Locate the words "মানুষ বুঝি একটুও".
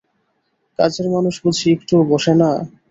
1.15-2.01